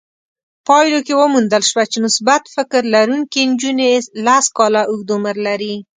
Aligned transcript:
پايلو 0.67 0.99
کې 1.05 1.13
وموندل 1.21 1.63
شوه 1.69 1.83
چې 1.91 1.97
مثبت 2.05 2.43
فکر 2.55 2.81
لرونکې 2.93 3.41
نجونې 3.49 3.89
لس 4.25 4.45
کاله 4.57 4.81
اوږد 4.89 5.09
عمر 5.15 5.35
لري. 5.47 5.75